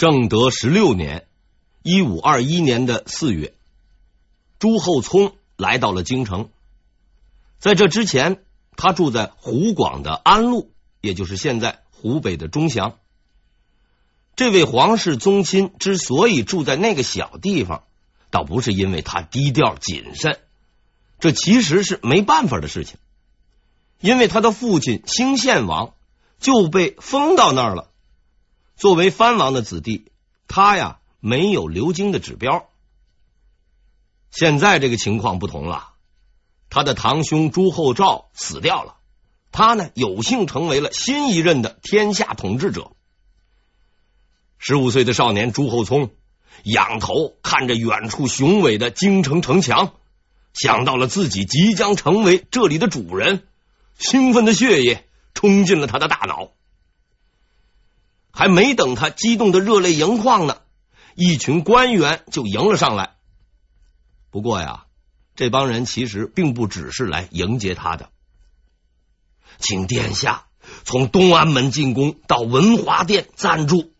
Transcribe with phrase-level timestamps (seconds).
[0.00, 1.26] 正德十六年
[1.84, 3.52] （一五二一年的四月），
[4.58, 6.48] 朱厚熜来到了京城。
[7.58, 8.42] 在这之前，
[8.78, 10.70] 他住在湖广的安陆，
[11.02, 12.96] 也就是现在湖北的钟祥。
[14.36, 17.84] 这位皇室宗亲之所以住在那个小地方，
[18.30, 20.38] 倒不是因为他低调谨慎，
[21.18, 22.96] 这其实是没办法的事情。
[24.00, 25.92] 因为他的父亲兴献王
[26.38, 27.89] 就被封到那儿了。
[28.80, 30.06] 作为藩王的子弟，
[30.48, 32.70] 他呀没有流经的指标。
[34.30, 35.92] 现在这个情况不同了，
[36.70, 38.96] 他的堂兄朱厚照死掉了，
[39.52, 42.92] 他呢有幸成为了新一任的天下统治者。
[44.56, 46.12] 十五岁的少年朱厚熜
[46.62, 49.92] 仰头看着远处雄伟的京城城墙，
[50.54, 53.46] 想到了自己即将成为这里的主人。
[53.98, 56.52] 兴奋的血液冲进了他的大脑，
[58.32, 60.58] 还没等他激动的热泪盈眶呢，
[61.14, 63.16] 一群官员就迎了上来。
[64.30, 64.86] 不过呀，
[65.34, 68.10] 这帮人其实并不只是来迎接他的，
[69.58, 70.46] 请殿下
[70.84, 73.92] 从东安门进宫到文华殿暂住。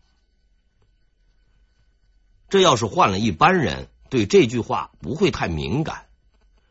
[2.49, 6.07] 这要是换了一般人，对这句话不会太敏感，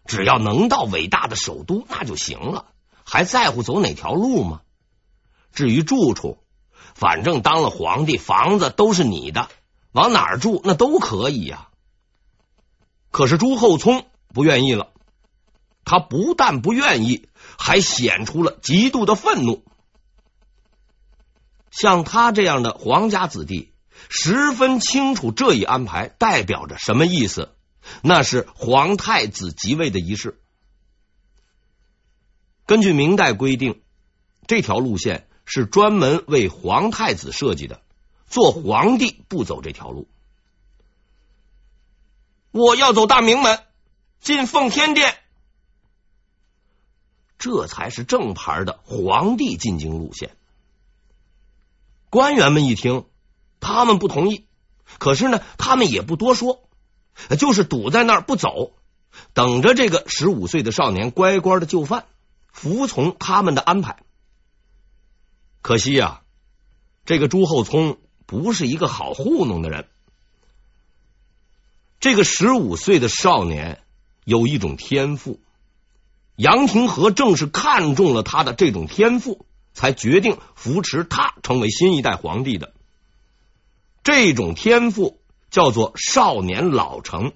[0.04, 2.66] 只要能到伟大的首都，那就行了。
[3.04, 4.62] 还在乎走哪条路吗？
[5.52, 6.38] 至于住处，
[7.00, 9.48] 反正当了皇帝，房子都是你的，
[9.90, 11.68] 往哪儿住那都可以呀。
[13.10, 14.90] 可是朱厚熜不愿意了，
[15.86, 17.26] 他不但不愿意，
[17.58, 19.64] 还显出了极度的愤怒。
[21.70, 23.72] 像他这样的皇家子弟，
[24.10, 27.54] 十分清楚这一安排代表着什么意思，
[28.02, 30.38] 那是皇太子即位的仪式。
[32.66, 33.80] 根据明代规定，
[34.46, 37.82] 这条路线是专门为皇太子设计的。
[38.28, 40.06] 做皇帝不走这条路。
[42.52, 43.58] 我要走大明门，
[44.20, 45.16] 进奉天殿，
[47.36, 50.36] 这才是正牌的皇帝进京路线。
[52.10, 53.06] 官员们一听，
[53.58, 54.46] 他们不同意，
[55.00, 56.68] 可是呢，他们也不多说，
[57.36, 58.74] 就是堵在那儿不走，
[59.32, 62.06] 等着这个十五岁的少年乖乖的就范。
[62.52, 64.04] 服从他们的安排，
[65.62, 66.22] 可惜呀、
[67.04, 69.88] 这个朱厚熜不是一个好糊弄的人。
[72.00, 73.82] 这个十五岁的少年
[74.24, 75.40] 有一种天赋，
[76.36, 79.44] 杨廷和正是看中了他的这种天赋，
[79.74, 82.72] 才决定扶持他成为新一代皇帝的。
[84.02, 87.32] 这种天赋叫做少年老成。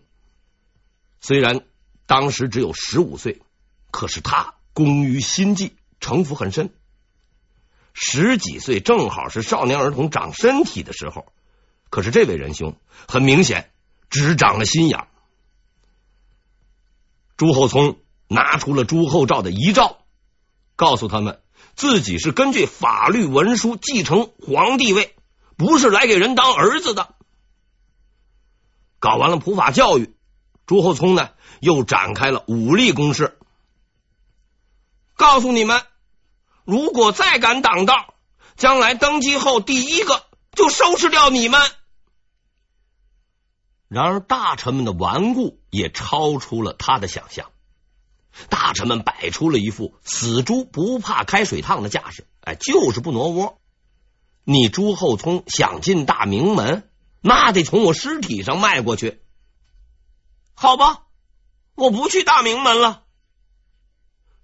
[1.20, 1.66] 虽然
[2.06, 3.42] 当时只有十五岁，
[3.90, 4.54] 可是他。
[4.76, 6.74] 工于心计，城府很深。
[7.94, 11.32] 十几岁正好是少年儿童长身体的时候，
[11.90, 13.70] 可是这位仁兄很明显
[14.10, 15.06] 只长了心眼。
[17.36, 17.96] 朱厚熜
[18.28, 19.98] 拿出了朱厚照的遗诏，
[20.74, 21.40] 告诉他们
[21.76, 25.14] 自己是根据法律文书继承皇帝位，
[25.56, 27.14] 不是来给人当儿子的。
[28.98, 30.14] 搞完了普法教育，
[30.66, 31.30] 朱厚熜呢
[31.60, 33.38] 又展开了武力攻势。
[35.14, 35.80] 告诉你们，
[36.64, 38.14] 如果再敢挡道，
[38.56, 41.60] 将来登基后第一个就收拾掉你们。
[43.88, 47.50] 然而，大臣们的顽固也超出了他的想象。
[48.48, 53.60] 大臣们摆出了一副死猪不怕开水烫的架势，哎，就是不挪窝。
[54.42, 59.22] 你朱厚熜想进大明门，那得从我尸体上迈过去。
[60.54, 61.04] 好吧，
[61.76, 63.04] 我不去大明门了。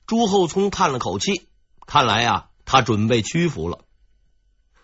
[0.06, 1.49] 朱厚熜叹了口气，
[1.90, 3.84] 看来呀，他准备屈服了。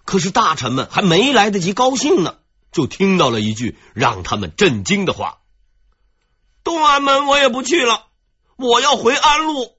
[0.04, 2.40] 可是大臣们还没来得及高兴呢，
[2.72, 5.38] 就听到了一句让他们震惊的话
[6.64, 8.08] ：“东安门我也不去了，
[8.56, 9.76] 我要回安陆。”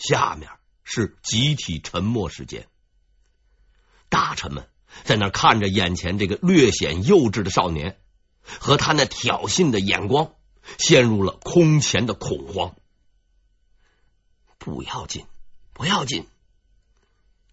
[0.00, 0.48] 下面
[0.82, 2.66] 是集体沉默时间。
[4.08, 4.70] 大臣们
[5.02, 8.00] 在那看着眼前这个略显幼稚的少年
[8.42, 10.32] 和他那挑衅的眼光，
[10.78, 12.74] 陷入了空前的恐慌。
[14.56, 15.26] 不要紧，
[15.74, 16.26] 不要紧。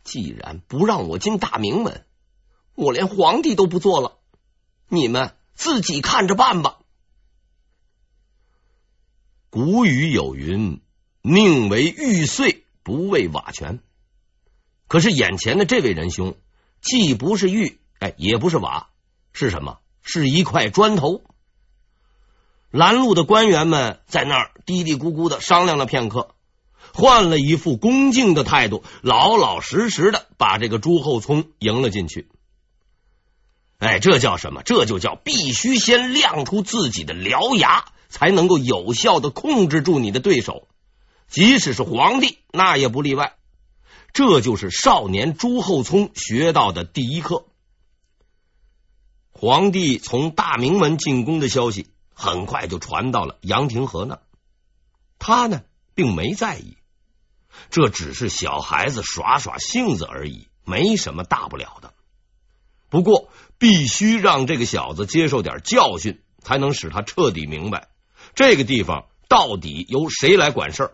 [0.03, 2.05] 既然不让我进大明门，
[2.75, 4.17] 我连皇帝都不做了。
[4.87, 6.79] 你们自己看着办吧。
[9.49, 10.81] 古语有云
[11.21, 13.79] ：“宁为玉碎，不为瓦全。”
[14.87, 16.35] 可是眼前的这位仁兄，
[16.81, 18.89] 既不是玉，哎，也不是瓦，
[19.33, 19.79] 是什么？
[20.01, 21.23] 是一块砖头。
[22.71, 26.33] 拦路的官员们在那儿嘀嘀咕咕的商量了片刻。
[26.93, 32.29] 换了一副恭敬的态度，老老实实的把这个朱厚熜迎了进去。
[33.79, 34.61] 哎，这叫什么？
[34.63, 40.67] 这就叫必须先亮出自己的獠牙，才能够有效的控制住你的对手，
[41.27, 43.35] 即使是皇帝，那也不例外。
[44.13, 47.45] 这就是少年朱厚熜学到的第一课。
[49.31, 54.19] 皇帝从大明门进宫的消息很快就传到了杨廷和那，
[55.17, 55.61] 他呢
[55.93, 56.77] 并没在意。
[57.69, 61.93] 这只是小孩子耍耍性子而已，没什么大不了的。
[62.89, 67.89] 不过，必须让这个小子接受点教训，才能使他彻底明白
[68.35, 70.93] 这个地方到底由谁来管事儿。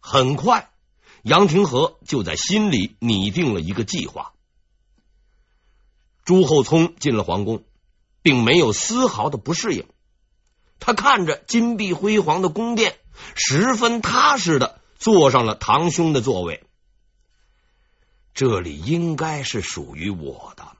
[0.00, 0.70] 很快，
[1.22, 4.32] 杨廷和就在心里拟定了一个计划。
[6.24, 7.64] 朱厚熜进了皇宫，
[8.22, 9.86] 并没有丝毫的不适应。
[10.78, 12.99] 他看着金碧辉煌的宫殿，
[13.34, 14.78] 十分踏实的。
[15.00, 16.62] 坐上了堂兄的座位，
[18.34, 20.76] 这里应该是属于我的，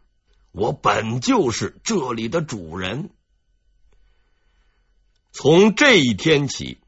[0.53, 3.09] 我本就是这里的主人。
[5.33, 6.81] 从这一天起，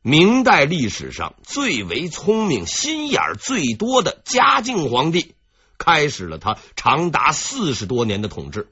[0.00, 5.34] 明代历史上最为聪明、心眼最多的嘉靖皇帝
[5.76, 8.70] 开始了他长达四十多年的统治。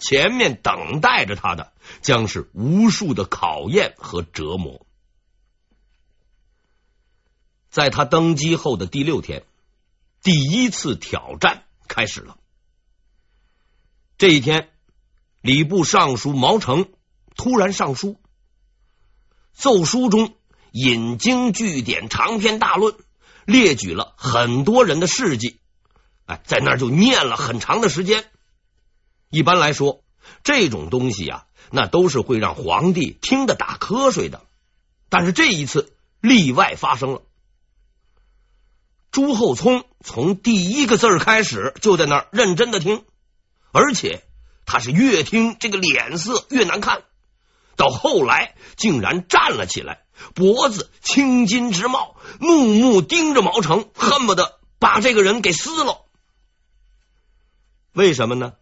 [0.00, 4.84] 前面等待着他的将是无数的考验和折磨。
[7.72, 9.44] 在他登基后的第六天，
[10.22, 12.36] 第一次挑战开始了。
[14.18, 14.68] 这一天，
[15.40, 16.90] 礼部尚书毛成
[17.34, 18.20] 突然上书，
[19.54, 20.34] 奏书中
[20.70, 22.94] 引经据典，长篇大论，
[23.46, 25.58] 列举了很多人的事迹。
[26.26, 28.26] 哎，在那儿就念了很长的时间。
[29.30, 30.04] 一般来说，
[30.44, 34.44] 这种东西啊，那都是会让皇帝听得打瞌睡的。
[35.08, 37.22] 但是这一次例外发生了。
[39.12, 43.04] 朱厚熜从第一个字开始就在那儿认真的听，
[43.70, 44.24] 而且
[44.64, 47.02] 他是越听这个脸色越难看，
[47.76, 50.04] 到后来竟然站了起来，
[50.34, 56.06] 脖子青筋直冒，怒目盯着毛成，恨不得把这个人给撕了。
[57.92, 58.54] 为什么呢？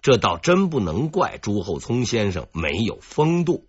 [0.00, 3.66] 这倒真不能怪朱厚熜先生没有风度。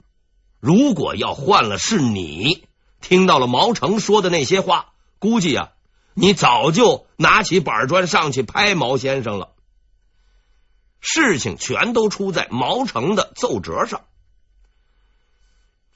[0.60, 2.68] 如果要换了是你，
[3.02, 4.94] 听到了毛成说的那些话。
[5.20, 5.72] 估计啊，
[6.14, 9.52] 你早就拿起板砖上去拍毛先生了。
[11.02, 14.02] 事情全都出在毛成的奏折上，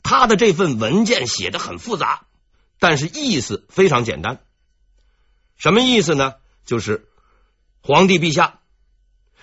[0.01, 2.25] 他的这份文件写的很复杂，
[2.79, 4.41] 但是意思非常简单。
[5.57, 6.35] 什么意思呢？
[6.65, 7.09] 就是
[7.81, 8.59] 皇帝陛下，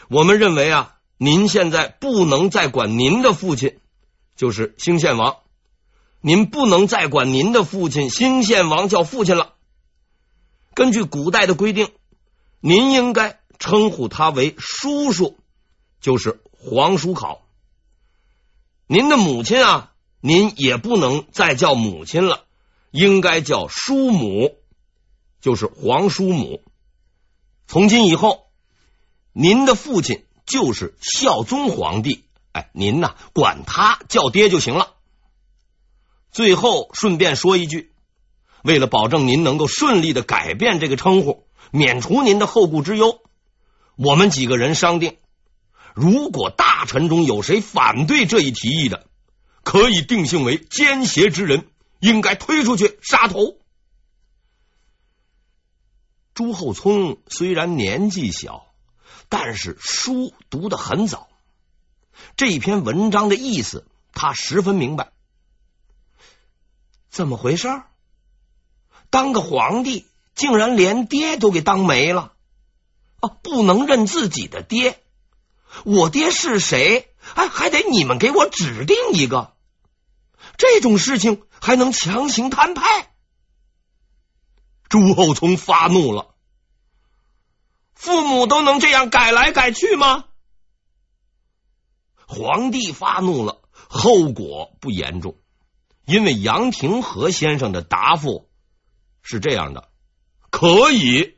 [0.08, 3.78] 我们认为啊，您现在不能再管您的父亲，
[4.36, 5.36] 就是兴献王，
[6.22, 9.56] 您不能再管您的父亲兴献王叫父亲了。
[10.80, 11.92] 根据古代的规定，
[12.58, 15.36] 您应该称呼他为叔叔，
[16.00, 17.42] 就是皇叔考。
[18.86, 22.46] 您的母亲啊，您也不能再叫母亲了，
[22.92, 24.56] 应该叫叔母，
[25.42, 26.62] 就是皇叔母。
[27.66, 28.46] 从今以后，
[29.34, 34.94] 您的父亲就是孝宗皇帝，哎，您呐，管他叫爹就行了。
[36.32, 37.92] 最后顺便说一句。
[38.62, 43.20] 为了保证您能够顺利的改变这个称呼，免除您的后顾之忧，
[43.96, 45.16] 我们几个人商定，
[45.94, 49.06] 如果大臣中有谁反对这一提议的，
[49.62, 51.68] 可以定性为奸邪之人，
[52.00, 53.58] 应该推出去杀头。
[56.34, 58.66] 朱厚熜虽然年纪小，
[59.28, 61.28] 但是书读得很早，
[62.36, 65.12] 这篇文章的意思他十分明白。
[67.10, 67.68] 怎么回事？
[69.10, 72.32] 当个皇帝，竟然连爹都给当没了
[73.20, 73.28] 啊！
[73.42, 75.02] 不能认自己的爹，
[75.84, 77.12] 我爹是谁？
[77.34, 79.52] 哎，还得你们给我指定一个。
[80.56, 83.12] 这种事情还能强行摊派？
[84.88, 86.34] 朱厚熜发怒了。
[87.94, 90.24] 父母都能这样改来改去吗？
[92.26, 95.36] 皇帝发怒了，后果不严重，
[96.04, 98.49] 因为杨廷和先生的答复。
[99.22, 99.88] 是这样的，
[100.50, 101.36] 可以。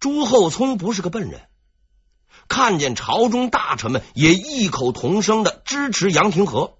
[0.00, 1.48] 朱厚熜不是个笨人，
[2.46, 6.78] 看见朝中大臣们也异口同声的支持杨廷和，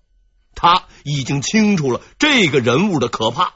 [0.55, 3.55] 他已经清楚了这个人物的可怕。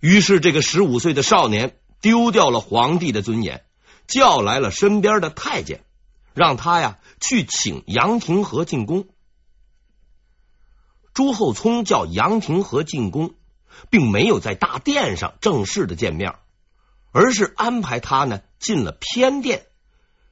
[0.00, 3.64] 于是，这个十五岁的少年丢掉了皇帝的尊严，
[4.06, 5.84] 叫来了身边的太监，
[6.32, 9.08] 让他呀去请杨廷和进宫。
[11.16, 13.32] 朱厚熜叫杨廷和进宫，
[13.88, 16.34] 并没有在大殿上正式的见面，
[17.10, 19.64] 而是安排他呢进了偏殿。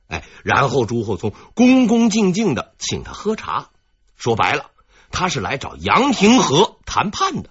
[0.09, 3.71] 哎，然后朱厚熜恭恭敬敬的请他喝茶，
[4.14, 4.73] 说白了，
[5.11, 7.49] 他是来找杨廷和谈判的。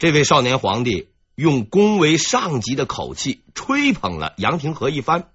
[0.00, 5.30] 这位少年皇帝用恭维上级的口气吹捧了杨廷和一番，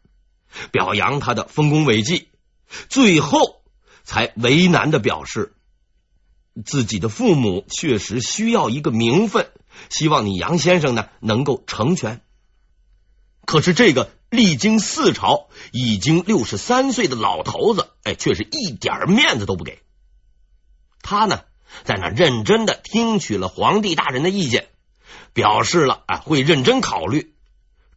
[0.74, 2.28] 表扬他的丰功伟绩，
[2.90, 3.57] 最后
[4.08, 5.54] 才为难的表示，
[6.64, 9.52] 自己的父母确实需要一个名分，
[9.90, 12.22] 希望你杨先生呢能够成全。
[13.46, 19.80] 可是这个历经四朝、已经六十三岁的老头子，哎，却是一点面子都不给。
[21.02, 21.42] 他呢，
[21.84, 24.70] 在那认真的听取了皇帝大人的意见，
[25.34, 27.36] 表示了啊会认真考虑。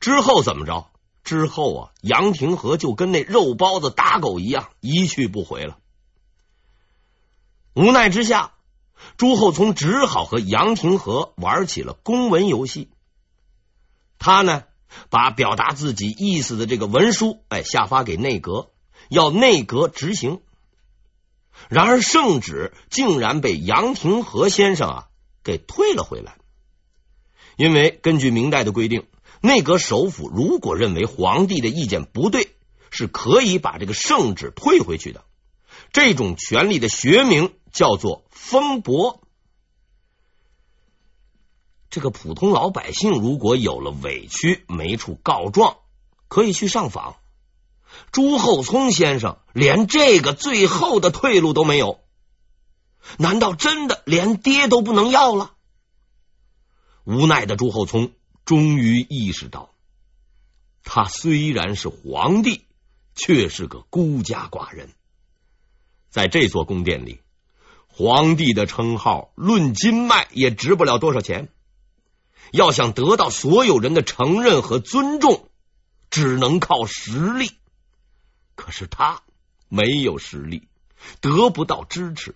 [0.00, 0.90] 之后怎么着？
[1.22, 5.78] 之后啊，杨廷和就跟那肉包子打狗一样，一去不回了。
[7.74, 8.52] 无奈之下，
[9.16, 12.90] 朱厚熜只好和杨廷和玩起了公文游戏。
[14.18, 14.64] 他呢，
[15.08, 18.70] 把表达自己意思的这个文书，哎，下发给内阁，
[19.08, 20.40] 要内阁执行。
[21.68, 25.08] 然而圣旨竟然被杨廷和先生啊
[25.44, 26.38] 给退了回来，
[27.56, 29.06] 因为根据明代的规定，
[29.40, 32.56] 内阁首辅如果认为皇帝的意见不对，
[32.90, 35.24] 是可以把这个圣旨退回去的。
[35.92, 39.20] 这种权力的学名叫做封驳。
[41.90, 45.78] 这个普通老百姓如果有了委屈没处告状，
[46.28, 47.16] 可以去上访。
[48.12, 51.98] 朱厚熜先生连这个最后的退路都没有，
[53.18, 55.54] 难道真的连爹都不能要了？
[57.02, 58.12] 无奈的朱厚熜
[58.44, 59.70] 终于意识到，
[60.84, 62.64] 他虽然是皇帝，
[63.16, 64.90] 却是个孤家寡人。
[66.10, 67.20] 在这座宫殿里，
[67.86, 71.48] 皇帝的称号论斤脉也值不了多少钱。
[72.52, 75.48] 要想得到所有人的承认和尊重，
[76.10, 77.52] 只能靠实力。
[78.56, 79.22] 可是他
[79.68, 80.66] 没有实力，
[81.20, 82.34] 得不到支持，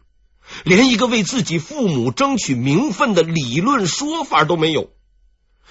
[0.65, 4.93] 连一个为自己父母争取名分的理论说法都没有。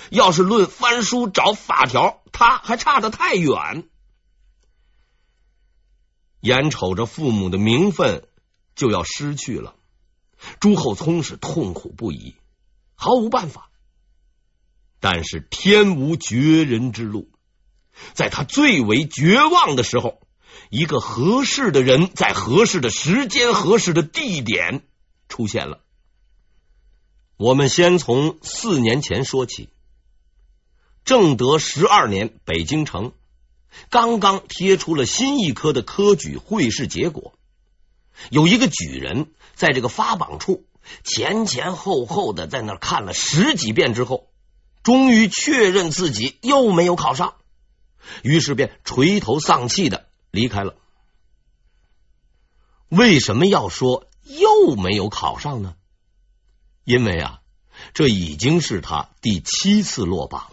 [0.10, 3.88] 要是论翻书找法条，他还差得太远。
[6.44, 8.28] 眼瞅着父母的名分
[8.76, 9.76] 就要失去了，
[10.60, 12.36] 朱厚熜是痛苦不已，
[12.96, 13.70] 毫无办法。
[15.00, 17.32] 但是天无绝人之路，
[18.14, 20.28] 在他最为绝望的时候，
[20.70, 24.86] 一个合适的人在合适的时间、合适的地点
[25.30, 25.80] 出现了。
[27.38, 29.70] 我们先从四年前说起，
[31.06, 33.14] 正德十二年，北京城
[33.89, 37.34] 刚刚贴出了新一科的科举会试结果，
[38.30, 40.65] 有一个举人在这个发榜处
[41.03, 44.30] 前前后后的在那看了十几遍之后。
[44.84, 47.36] 终于确认自己又没有考上，
[48.22, 50.75] 于是便垂头丧气的离开了。
[52.89, 55.75] 为什么要说又没有考上呢？
[56.84, 57.39] 因为啊，
[57.94, 60.51] 这已经是他第七次落榜。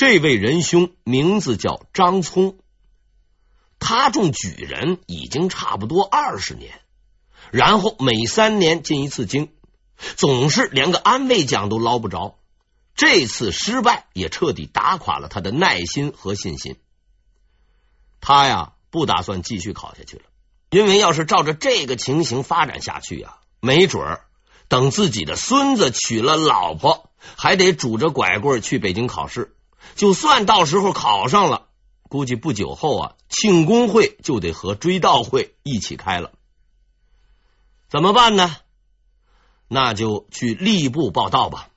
[0.00, 2.56] 这位仁兄名字叫张聪，
[3.78, 6.80] 他中举人已经差不多二十年，
[7.52, 9.52] 然后每三年进一次京，
[10.16, 12.38] 总是连个安慰奖都捞不着。
[12.94, 16.76] 这次失败也彻底打垮了他的耐心和信心。
[18.22, 20.22] 他呀，不打算继续考下去了，
[20.70, 24.24] 因为要是照着这个情形发展下去呀，没准儿
[24.66, 29.54] 等自己的孙子娶了老婆，还得拄着拐棍去北京考试。
[29.94, 31.68] 就算到时候考上了，
[32.08, 36.32] 估计不久后啊，庆功会就得和追悼会一起开了。
[37.88, 38.56] 怎么办呢？
[39.68, 41.68] 那就去吏部报到吧。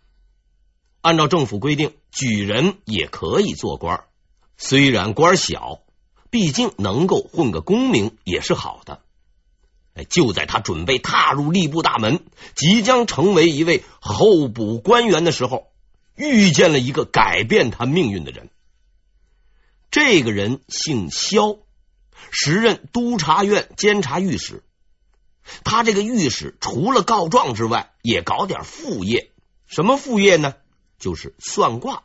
[1.01, 4.05] 按照政府规定，举人也可以做官，
[4.57, 5.81] 虽然官小，
[6.29, 9.01] 毕竟能够混个功名也是好的。
[9.95, 15.73] 哎，就在他准备踏入吏部大门，即将成为一位候补官员的时候，
[16.15, 18.50] 遇见了一个改变他命运的人。
[19.91, 21.58] 这个人姓萧，
[22.32, 24.63] 时任督察院监察御史。
[25.63, 29.32] 他这个御史除了告状之外，也搞点副业。
[29.67, 30.55] 什么副业呢？
[31.00, 32.03] 就是算卦，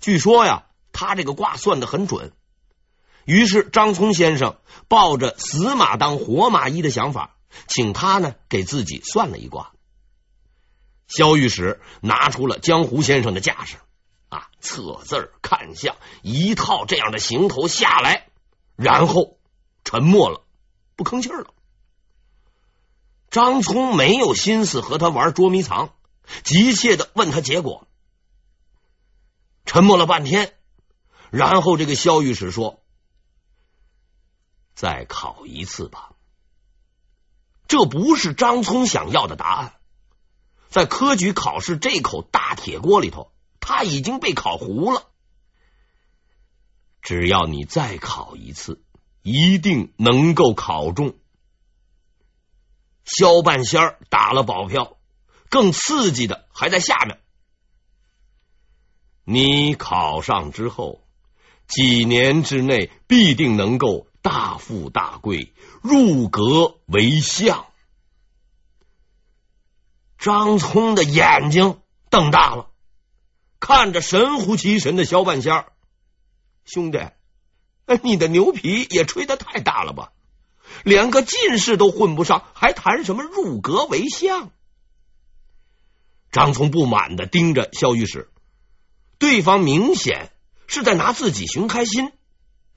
[0.00, 2.32] 据说呀，他这个卦算的很准。
[3.26, 4.56] 于是张聪先生
[4.88, 9.72] 抱着死马当活马医的想法，请他呢给自己算了一卦。
[11.08, 13.76] 萧御史拿出了江湖先生的架势
[14.28, 18.28] 啊，测字看相，一套这样的行头下来，
[18.74, 19.38] 然后
[19.84, 20.42] 沉默了，
[20.96, 21.54] 不吭气了。
[23.30, 25.94] 张聪没有心思和他玩捉迷藏，
[26.42, 27.86] 急切的问他结果。
[29.64, 30.54] 沉默了半天，
[31.30, 32.82] 然后这个萧御史说
[34.74, 36.12] ：“再考一次吧。”
[37.68, 39.74] 这不是张聪想要的答案。
[40.76, 45.04] 在科举考试这口大铁锅里头，他已经被烤糊了。
[47.00, 48.84] 只要你再考一次，
[49.22, 51.14] 一定能够考中。
[53.06, 54.98] 萧半仙儿打了保票，
[55.48, 57.20] 更刺激的还在下面。
[59.24, 61.00] 你考上之后，
[61.66, 67.64] 几年之内必定能够大富大贵，入阁为相。
[70.26, 71.78] 张聪的眼睛
[72.10, 72.70] 瞪大了，
[73.60, 75.66] 看着神乎其神的萧半仙儿，
[76.64, 76.98] 兄弟，
[78.02, 80.10] 你的牛皮也吹得太大了吧？
[80.82, 84.50] 连个进士都混不上，还谈什么入阁为相？
[86.32, 88.28] 张聪不满的盯着萧御史。
[89.20, 90.32] 对方明显
[90.66, 92.10] 是在拿自己寻开心，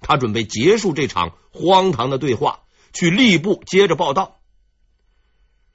[0.01, 2.60] 他准备结束这场荒唐的对话，
[2.94, 4.38] 去吏部接着报道。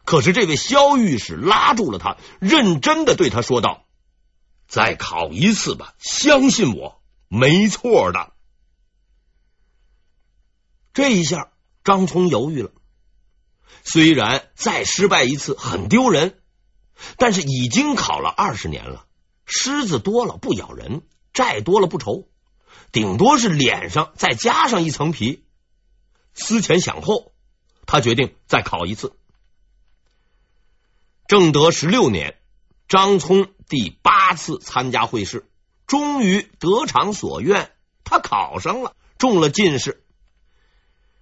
[0.04, 3.86] 可是这位萧御史拉住了他，认真的对他说道
[4.68, 8.32] ：“再考一次吧，相信我，没错的。”
[10.92, 12.70] 这一下，张聪犹豫了。
[13.82, 16.38] 虽然再失败一次很丢人，
[17.16, 19.06] 但是已经考了二十年了。
[19.46, 22.28] 虱子多了不咬人，债多了不愁，
[22.92, 25.44] 顶多是脸上再加上一层皮。
[26.34, 27.34] 思前想后，
[27.86, 29.16] 他决定再考一次。
[31.26, 32.36] 正德十六年，
[32.86, 35.46] 张聪第八次参加会试，
[35.86, 37.70] 终于得偿所愿，
[38.04, 40.04] 他考上了，中了进士。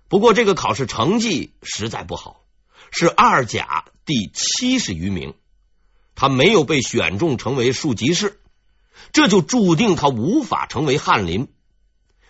[0.09, 2.42] 不过这个考试成绩实在不好，
[2.90, 5.35] 是二甲第七十余名。
[6.16, 8.40] 他没有被选中成为庶吉士，
[9.12, 11.47] 这就注定他无法成为翰林。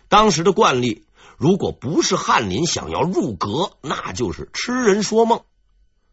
[0.09, 1.07] 当时的惯例，
[1.39, 5.43] 如果不是翰林想要入阁，那就是痴人说梦。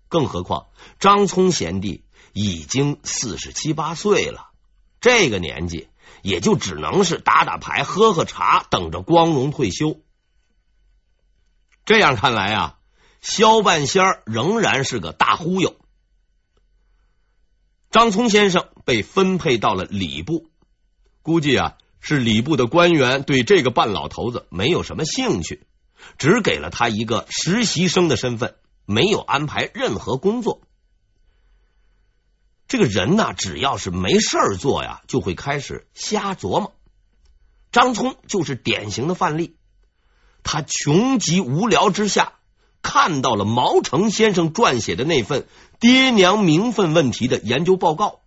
[0.10, 0.68] 更何况
[1.00, 4.50] 张聪贤弟已经四十七八岁了，
[5.00, 5.88] 这个年纪
[6.22, 10.02] 也就只能是打打牌、喝喝茶，等着光荣退休。
[11.86, 12.80] 这样看来啊，
[13.22, 15.78] 萧半仙仍然是个大忽悠。
[17.90, 20.50] 张聪先生被分配到了礼部，
[21.24, 25.66] 估计啊是礼部的官员对这个半老头子没有什么兴趣，
[26.18, 28.56] 只给了他一个实习生的身份，
[28.90, 30.62] 没有安排任何工作。
[32.68, 36.74] 这个人呐，只要是没事儿做呀，就会开始瞎琢磨。
[37.72, 39.56] 张聪就是典型的范例，
[40.42, 42.34] 他穷极无聊之下。
[42.82, 45.48] 看到了毛成先生撰写的那份
[45.80, 48.22] 爹娘名分问题的研究报告，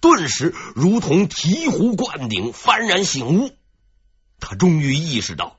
[0.00, 3.50] 顿时如同醍醐灌顶，幡然醒悟。
[4.38, 5.58] 他终于意识到，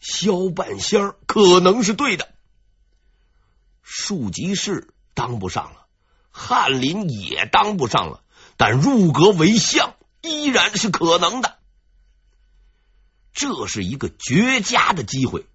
[0.00, 2.28] 萧半仙儿可能是对的。
[3.82, 5.86] 庶吉士当不上了，
[6.30, 8.22] 翰林也当不上了，
[8.56, 11.58] 但入阁为相依然是可能的。
[13.32, 15.46] 这是一个绝佳的机会。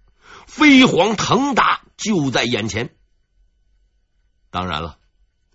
[0.46, 2.94] 飞黄腾达就在眼前，
[4.50, 4.98] 当然了，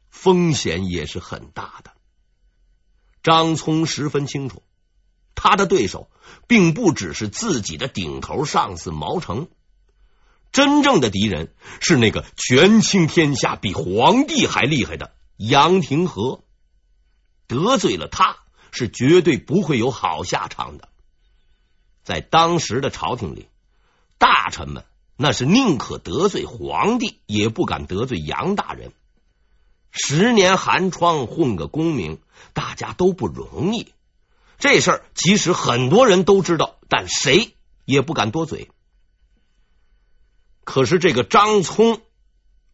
[0.10, 1.94] 风险也是很大的。
[3.24, 4.64] 张聪十分清楚，
[5.34, 6.12] 他的对手
[6.46, 9.48] 并不只是自己的顶头上司毛成，
[10.52, 16.44] 真正的敌人是那个权倾天下、比皇帝还厉害的杨廷和。
[17.48, 18.38] 得罪了他，
[18.72, 20.90] 是绝对不会有好下场的。
[22.04, 23.48] 在当时的朝廷里。
[24.18, 24.86] 大臣们
[25.16, 28.92] 那是宁可得罪皇帝，也不敢得罪杨大人。
[29.90, 32.20] 十年寒窗混个功名，
[32.54, 33.92] 大家都不容易。
[34.60, 38.70] 这事儿其实很多人都知道，但谁也不敢多嘴。
[40.64, 42.02] 可是这个张聪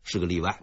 [0.04, 0.62] 是个例外，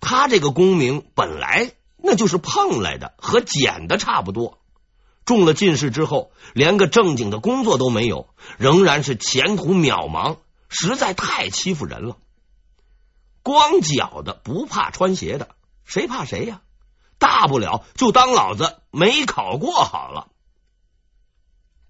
[0.00, 4.58] 他这个功名本来那就是碰来的，和捡的差不多。
[5.24, 10.38] 中了进士之后，连个正经的工作都没有，仍然是前途渺茫，
[10.68, 12.16] 实在太欺负人了。
[13.42, 16.62] 光脚的不怕穿鞋的，谁怕谁呀？
[17.18, 20.28] 大不了就当老子没考过好了。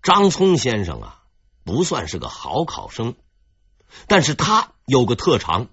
[0.02, 1.22] 张聪先生啊，
[1.64, 3.16] 不算是个好考生，
[4.06, 5.68] 但是他有个特长，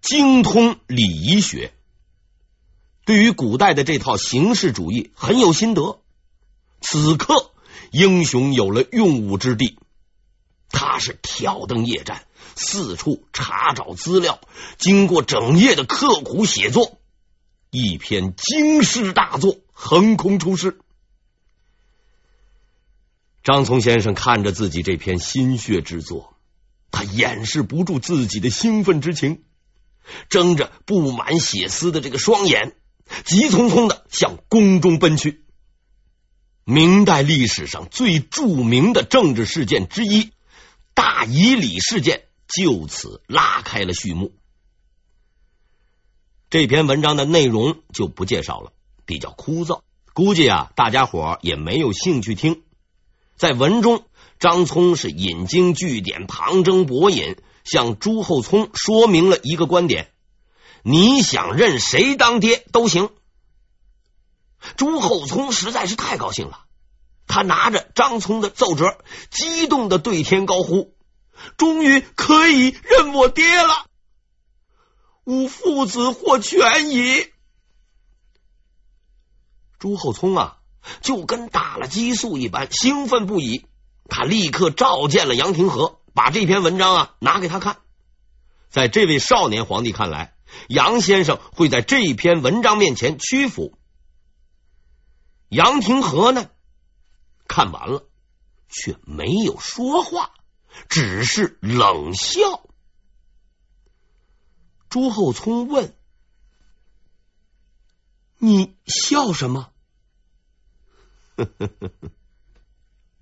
[0.00, 1.72] 精通礼仪学，
[3.04, 6.00] 对于古代的这套形式主义很有心得。
[6.80, 7.52] 此刻，
[7.90, 9.78] 英雄有了用武之地。
[10.68, 14.40] 他是挑灯夜战，四处查找资料，
[14.78, 16.98] 经过整夜的刻苦写作，
[17.70, 20.78] 一篇惊世大作横空出世。
[23.42, 26.35] 张聪先生看着自己这篇心血之作，
[26.90, 29.44] 他掩饰不住自己的兴奋之情，
[30.28, 32.76] 睁着布满血丝的这个双眼，
[33.24, 35.44] 急匆匆的向宫中奔去。
[36.64, 40.32] 明代历史上最著名的政治事件之一——
[40.94, 44.32] 大以礼事件，就此拉开了序幕。
[46.50, 48.72] 这篇文章的内容就不介绍了，
[49.04, 52.62] 比较枯燥，估计啊，大家伙也没有兴趣听。
[53.36, 54.04] 在文中，
[54.38, 60.10] 张聪是引经据典、旁征博引，向朱厚熜说明了一个观点：
[60.82, 63.10] 你想认谁当爹都行。
[64.76, 66.64] 朱厚熜实在是太高兴了，
[67.26, 68.98] 他拿着张聪的奏折，
[69.30, 70.96] 激动的对天高呼
[71.58, 73.86] ：“终于可以认我爹了！
[75.24, 77.30] 吾父子获全矣！”
[79.78, 80.58] 朱厚熜啊！
[81.00, 83.66] 就跟打了激素一般，兴奋不已。
[84.08, 87.78] 他立刻召见了杨廷和，把这篇文章啊拿给他看。
[88.68, 90.34] 在这位少年皇帝看来，
[90.68, 93.76] 杨先生会在这篇文章面前屈服。
[95.48, 96.50] 杨廷和呢，
[97.48, 98.04] 看完了
[98.68, 100.32] 却没有说话，
[100.88, 102.62] 只是冷笑。
[104.88, 105.94] 朱厚熜问
[108.38, 109.70] ：“你笑什么？”
[111.36, 112.10] 呵呵呵呵，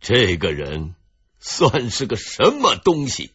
[0.01, 0.95] 这个人
[1.41, 3.35] 算是个什么东西？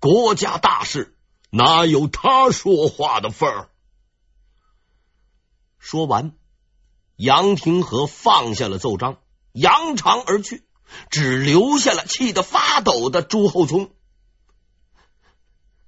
[0.00, 1.16] 国家大事
[1.50, 3.70] 哪有他说话的份儿？
[5.78, 6.32] 说完，
[7.16, 9.18] 杨廷和放下了奏章，
[9.52, 10.66] 扬长而去，
[11.10, 13.90] 只留下了气得发抖的朱厚熜。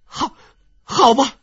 [0.04, 0.37] 好，
[0.85, 1.37] 好吧，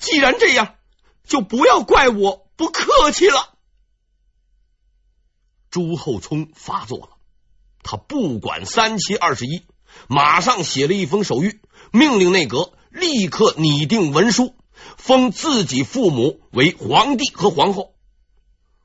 [0.00, 0.76] 既然这样，
[1.24, 3.55] 就不要怪我不客气了。
[5.76, 7.08] 朱厚熜发作了，
[7.82, 9.60] 他不管三七二十一，
[10.08, 11.58] 马上写了一封手谕，
[11.92, 14.54] 命令内阁立刻拟定文书，
[14.96, 17.92] 封自己父母为皇帝和皇后。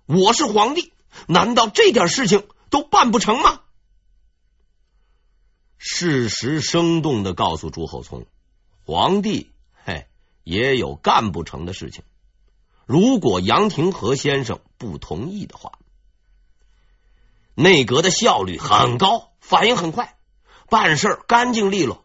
[0.06, 0.91] 我是皇帝，
[1.27, 3.62] 难道这点事情都办不成吗？
[5.77, 8.25] 事实生动的告诉朱厚熜，
[8.84, 9.51] 皇帝
[9.86, 10.08] 嘿
[10.43, 12.04] 也有干不成的事情。
[12.86, 15.71] 如果杨廷和先生不同意的话。
[17.62, 20.17] 内阁的效率很高，反应很快，
[20.67, 22.04] 办事干净利落，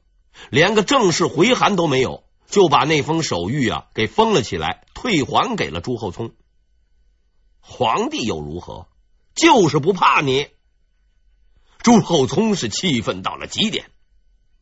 [0.51, 6.33] 连个正式回函都没有，就把那封手谕啊给封了起来，退还给了朱厚熜。
[7.61, 8.87] 皇帝又如何？
[9.35, 10.49] 就是不怕你。
[11.79, 13.87] 朱厚熜是气愤到了极点，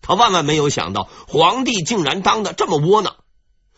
[0.00, 3.16] 他万万没有想到皇帝竟然当的这么窝囊，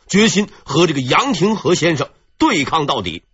[0.06, 3.24] 决心和这个杨廷和先生对抗到底。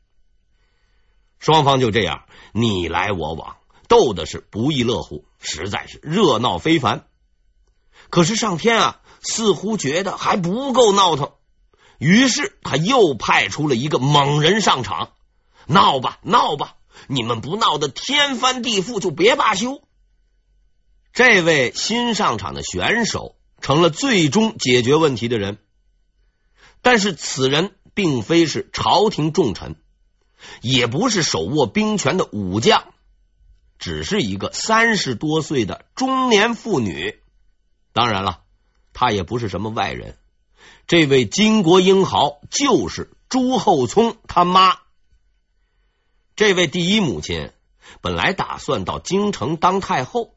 [1.39, 3.57] 双方就这样你来我往。
[3.93, 7.05] 斗的是不亦乐乎，实在是热闹非凡。
[8.09, 11.33] 可是上天啊，似乎觉得还不够闹腾，
[11.99, 15.11] 于是他又派出了一个猛人上场，
[15.67, 16.77] 闹吧闹吧，
[17.07, 19.83] 你们不闹得天翻地覆，就别罢休。
[21.13, 25.59] 这位新上场的选手成了最终解决问题的人，
[26.81, 29.77] 但是此人并非是朝廷重臣，
[30.63, 32.85] 也不是手握兵权的武将。
[33.83, 37.21] 只是一个三十多岁的中年妇女，
[37.93, 38.45] 当然了，
[38.93, 40.17] 她也不是什么外人。
[40.87, 44.79] 这位巾帼英豪就是朱厚熜他妈。
[46.37, 47.51] 这位第一母亲
[48.01, 50.37] 本来打算到京城当太后，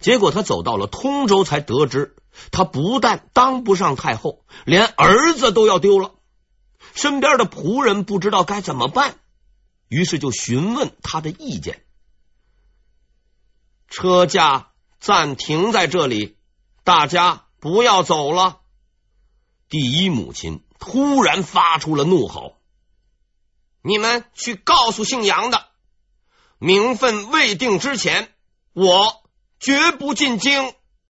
[0.00, 2.16] 结果她走到了通州，才得知
[2.50, 6.16] 她不但当不上太后，连儿子都要丢了。
[6.96, 9.20] 身边的仆人不知道该怎么办，
[9.86, 11.84] 于是就询问她的意见。
[13.90, 16.36] 车驾暂停在这里，
[16.84, 18.60] 大家不要走了。
[19.68, 22.56] 第一母亲突然发出了怒吼
[23.82, 25.66] ：“你们去告诉姓杨的，
[26.58, 28.32] 名分未定之前，
[28.72, 29.22] 我
[29.58, 30.72] 绝不进京。”